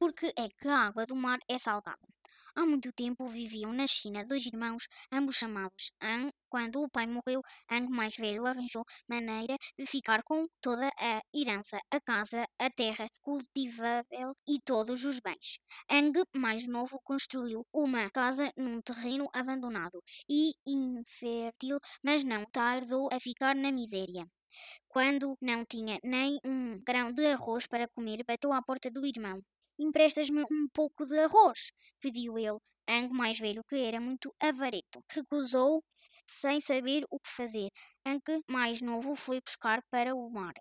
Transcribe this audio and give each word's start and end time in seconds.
porque 0.00 0.32
é 0.34 0.48
que 0.48 0.66
a 0.66 0.86
água 0.88 1.04
do 1.04 1.14
mar 1.14 1.38
é 1.46 1.58
salgada. 1.58 2.08
Há 2.56 2.64
muito 2.64 2.90
tempo 2.90 3.28
viviam 3.28 3.70
na 3.72 3.86
China 3.86 4.24
dois 4.24 4.44
irmãos, 4.46 4.88
ambos 5.12 5.36
chamados 5.36 5.92
Ang. 6.00 6.32
Quando 6.48 6.82
o 6.82 6.88
pai 6.88 7.06
morreu, 7.06 7.42
Ang 7.68 7.86
mais 7.90 8.16
velho 8.16 8.46
arranjou 8.46 8.82
maneira 9.06 9.56
de 9.78 9.84
ficar 9.84 10.22
com 10.24 10.48
toda 10.60 10.88
a 10.98 11.20
herança, 11.34 11.78
a 11.90 12.00
casa, 12.00 12.48
a 12.58 12.70
terra 12.70 13.08
cultivável 13.20 14.34
e 14.48 14.58
todos 14.64 15.04
os 15.04 15.20
bens. 15.20 15.58
Ang 15.88 16.24
mais 16.34 16.66
novo 16.66 16.98
construiu 17.04 17.66
uma 17.72 18.10
casa 18.10 18.50
num 18.56 18.80
terreno 18.80 19.28
abandonado 19.34 20.02
e 20.28 20.54
infértil, 20.66 21.78
mas 22.02 22.24
não 22.24 22.44
tardou 22.46 23.08
a 23.12 23.20
ficar 23.20 23.54
na 23.54 23.70
miséria. 23.70 24.26
Quando 24.88 25.36
não 25.40 25.64
tinha 25.64 25.98
nem 26.02 26.40
um 26.44 26.82
grão 26.84 27.12
de 27.12 27.26
arroz 27.26 27.66
para 27.66 27.86
comer, 27.88 28.24
bateu 28.26 28.52
à 28.52 28.60
porta 28.62 28.90
do 28.90 29.06
irmão. 29.06 29.40
Emprestas-me 29.80 30.44
um 30.50 30.68
pouco 30.72 31.04
de 31.06 31.18
arroz? 31.18 31.72
pediu 32.00 32.38
ele. 32.38 32.58
Ang, 32.86 33.08
mais 33.12 33.38
velho, 33.38 33.64
que 33.64 33.76
era 33.76 34.00
muito 34.00 34.32
avareto, 34.38 35.02
recusou 35.10 35.82
sem 36.26 36.60
saber 36.60 37.04
o 37.10 37.18
que 37.18 37.30
fazer. 37.30 37.70
Ang, 38.04 38.22
mais 38.48 38.80
novo, 38.80 39.16
foi 39.16 39.40
buscar 39.40 39.82
para 39.90 40.14
o 40.14 40.30
mar 40.30 40.54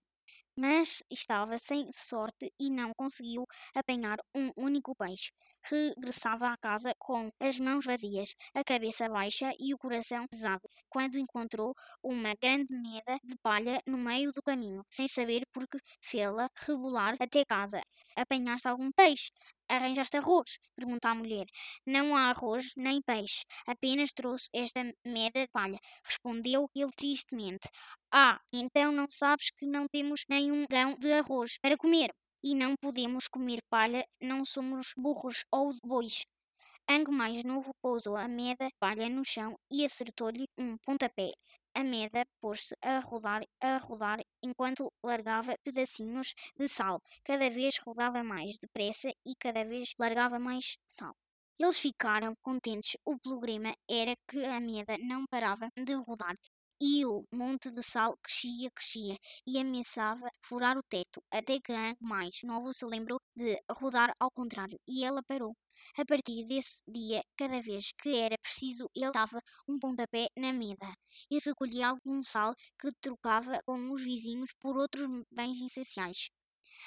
mas 0.59 1.01
estava 1.09 1.57
sem 1.57 1.89
sorte 1.91 2.51
e 2.59 2.69
não 2.69 2.91
conseguiu 2.93 3.45
apanhar 3.75 4.17
um 4.35 4.51
único 4.57 4.95
peixe. 4.95 5.31
Regressava 5.63 6.47
à 6.49 6.57
casa 6.57 6.93
com 6.97 7.29
as 7.39 7.59
mãos 7.59 7.85
vazias, 7.85 8.35
a 8.53 8.63
cabeça 8.63 9.07
baixa 9.09 9.51
e 9.59 9.73
o 9.73 9.77
coração 9.77 10.27
pesado, 10.27 10.67
quando 10.89 11.17
encontrou 11.17 11.73
uma 12.03 12.33
grande 12.41 12.73
meda 12.73 13.17
de 13.23 13.35
palha 13.41 13.81
no 13.87 13.97
meio 13.97 14.31
do 14.31 14.41
caminho, 14.41 14.83
sem 14.91 15.07
saber 15.07 15.43
por 15.53 15.67
que 15.67 15.79
fê-la 16.01 16.49
rebolar 16.65 17.15
até 17.19 17.43
casa. 17.45 17.81
Apanhaste 18.15 18.67
algum 18.67 18.91
peixe? 18.91 19.31
Arranjaste 19.69 20.17
arroz? 20.17 20.57
perguntou 20.75 21.11
a 21.11 21.15
mulher. 21.15 21.45
Não 21.85 22.15
há 22.15 22.31
arroz 22.31 22.73
nem 22.75 23.01
peixe, 23.01 23.45
apenas 23.67 24.11
trouxe 24.11 24.49
esta 24.53 24.81
meda 25.05 25.41
de 25.41 25.47
palha, 25.49 25.79
respondeu 26.03 26.67
ele 26.75 26.91
tristemente. 26.95 27.69
Ah, 28.11 28.39
então 28.51 28.91
não 28.91 29.05
sabes 29.09 29.51
que 29.51 29.65
não 29.67 29.87
temos 29.87 30.23
nenhum 30.27 30.65
grão 30.67 30.97
de 30.97 31.11
arroz 31.13 31.57
para 31.61 31.77
comer? 31.77 32.11
E 32.43 32.55
não 32.55 32.73
podemos 32.81 33.27
comer 33.27 33.59
palha, 33.69 34.05
não 34.19 34.43
somos 34.43 34.93
burros 34.97 35.43
ou 35.51 35.75
bois. 35.83 36.25
Ang 36.95 37.05
mais 37.11 37.43
novo 37.43 37.71
pousou 37.83 38.15
a 38.17 38.27
meda 38.27 38.67
palha 38.79 39.07
no 39.07 39.23
chão 39.23 39.55
e 39.69 39.85
acertou-lhe 39.85 40.45
um 40.57 40.75
pontapé. 40.85 41.29
A 41.79 41.83
meda 41.83 42.25
pôs-se 42.41 42.73
a 42.81 42.97
rodar, 42.99 43.43
a 43.61 43.77
rodar, 43.77 44.19
enquanto 44.41 44.91
largava 45.03 45.53
pedacinhos 45.63 46.33
de 46.57 46.67
sal. 46.67 46.99
Cada 47.23 47.47
vez 47.47 47.77
rodava 47.85 48.23
mais 48.23 48.57
depressa 48.57 49.09
e 49.23 49.35
cada 49.39 49.63
vez 49.63 49.93
largava 49.99 50.39
mais 50.39 50.77
sal. 50.87 51.13
Eles 51.59 51.77
ficaram 51.77 52.33
contentes. 52.41 52.97
O 53.05 53.19
problema 53.19 53.71
era 53.87 54.15
que 54.27 54.43
a 54.43 54.59
meda 54.59 54.97
não 54.97 55.27
parava 55.29 55.69
de 55.77 55.93
rodar 55.93 56.35
e 56.81 57.05
o 57.05 57.23
monte 57.31 57.69
de 57.69 57.83
sal 57.83 58.17
crescia, 58.23 58.71
crescia 58.71 59.15
e 59.45 59.59
ameaçava 59.59 60.27
furar 60.41 60.75
o 60.75 60.83
teto, 60.89 61.21
até 61.29 61.59
que 61.59 61.71
Ang 61.71 61.95
mais 62.01 62.41
novo 62.41 62.73
se 62.73 62.85
lembrou 62.85 63.19
de 63.35 63.61
rodar 63.69 64.11
ao 64.19 64.31
contrário 64.31 64.79
e 64.87 65.03
ela 65.05 65.21
parou. 65.21 65.53
A 65.97 66.05
partir 66.05 66.45
desse 66.45 66.81
dia, 66.87 67.23
cada 67.37 67.61
vez 67.61 67.91
que 68.01 68.15
era 68.15 68.37
preciso, 68.37 68.89
ele 68.95 69.11
dava 69.11 69.41
um 69.67 69.79
pontapé 69.79 70.27
na 70.37 70.51
meda 70.53 70.91
e 71.29 71.39
recolhia 71.39 71.87
algum 71.89 72.23
sal 72.23 72.55
que 72.79 72.91
trocava 73.01 73.59
com 73.65 73.91
os 73.91 74.03
vizinhos 74.03 74.51
por 74.59 74.77
outros 74.77 75.07
bens 75.31 75.61
essenciais. 75.61 76.29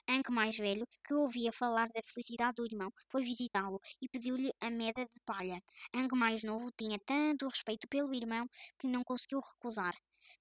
Anke 0.08 0.30
mais 0.32 0.56
velho, 0.56 0.86
que 1.04 1.14
ouvia 1.14 1.52
falar 1.52 1.88
da 1.88 2.02
felicidade 2.04 2.54
do 2.56 2.64
irmão, 2.66 2.92
foi 3.10 3.24
visitá-lo 3.24 3.80
e 4.00 4.08
pediu-lhe 4.08 4.52
a 4.60 4.70
meda 4.70 5.04
de 5.04 5.20
palha. 5.26 5.60
Anke 5.94 6.14
mais 6.16 6.42
novo 6.44 6.70
tinha 6.78 6.98
tanto 7.04 7.48
respeito 7.48 7.88
pelo 7.88 8.14
irmão 8.14 8.46
que 8.78 8.86
não 8.86 9.02
conseguiu 9.04 9.40
recusar. 9.40 9.94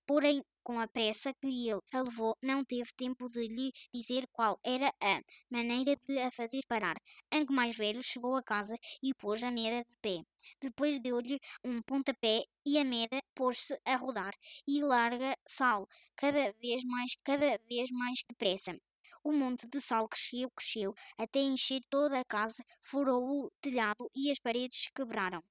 Porém, 0.06 0.44
com 0.64 0.80
a 0.80 0.88
pressa 0.88 1.34
que 1.34 1.48
ele 1.48 1.72
a 1.72 2.02
levou, 2.02 2.38
não 2.42 2.64
teve 2.64 2.92
tempo 2.96 3.28
de 3.30 3.48
lhe 3.48 3.72
dizer 3.94 4.28
qual 4.32 4.60
era 4.64 4.94
a 5.02 5.22
maneira 5.50 5.96
de 6.08 6.20
a 6.20 6.32
fazer 6.32 6.62
parar. 6.68 6.96
Anke 7.32 7.54
mais 7.54 7.76
velho 7.76 8.02
chegou 8.04 8.36
a 8.36 8.44
casa 8.44 8.76
e 9.02 9.14
pôs 9.14 9.44
a 9.44 9.52
meda 9.52 9.84
de 9.90 9.98
pé. 10.00 10.24
Depois 10.62 11.02
deu-lhe 11.02 11.40
um 11.64 11.82
pontapé 11.82 12.44
e 12.66 12.78
a 12.78 12.84
meda 12.84 13.20
pôs-se 13.36 13.80
a 13.86 13.96
rodar 13.96 14.34
e 14.68 14.84
larga 14.84 15.36
sal, 15.48 15.88
cada 16.16 16.52
vez 16.54 16.84
mais, 16.84 17.16
cada 17.24 17.58
vez 17.68 17.90
mais 17.92 18.20
depressa. 18.30 18.76
O 19.24 19.32
monte 19.32 19.68
de 19.68 19.80
sal 19.80 20.08
cresceu, 20.08 20.50
cresceu, 20.52 20.94
até 21.18 21.40
encher 21.40 21.82
toda 21.90 22.20
a 22.20 22.26
casa, 22.26 22.64
furou 22.84 23.46
o 23.46 23.52
telhado 23.62 24.10
e 24.16 24.32
as 24.32 24.40
paredes 24.40 24.90
quebraram. 24.96 25.44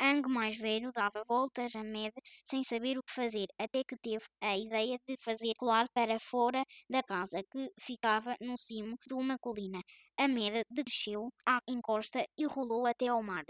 Ang 0.00 0.22
mais 0.28 0.56
velho 0.58 0.90
dava 0.92 1.22
voltas 1.28 1.74
a 1.76 1.84
Med 1.84 2.12
sem 2.44 2.62
saber 2.64 2.98
o 2.98 3.02
que 3.02 3.12
fazer, 3.12 3.46
até 3.58 3.84
que 3.84 3.96
teve 3.96 4.24
a 4.40 4.56
ideia 4.56 4.98
de 5.06 5.16
fazer 5.26 5.54
colar 5.56 5.86
para 5.94 6.18
fora 6.18 6.64
da 6.90 7.02
casa, 7.02 7.42
que 7.50 7.70
ficava 7.80 8.36
no 8.40 8.56
cimo 8.56 8.96
de 9.06 9.14
uma 9.14 9.38
colina. 9.38 9.80
A 10.16 10.26
Med 10.26 10.64
desceu 10.70 11.32
à 11.46 11.60
encosta 11.68 12.26
e 12.36 12.44
rolou 12.46 12.86
até 12.86 13.06
ao 13.08 13.22
mar, 13.22 13.44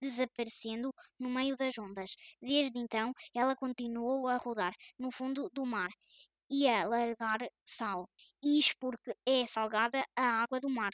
desaparecendo 0.00 0.90
no 1.18 1.28
meio 1.28 1.54
das 1.56 1.76
ondas. 1.78 2.14
Desde 2.40 2.78
então, 2.78 3.12
ela 3.34 3.54
continuou 3.56 4.28
a 4.28 4.36
rodar 4.38 4.74
no 4.98 5.10
fundo 5.10 5.50
do 5.52 5.66
mar 5.66 5.90
e 6.50 6.68
a 6.68 6.86
largar 6.86 7.40
sal. 7.66 8.08
Isto 8.42 8.76
porque 8.80 9.12
é 9.26 9.46
salgada 9.46 10.04
a 10.16 10.42
água 10.42 10.60
do 10.60 10.70
mar. 10.70 10.92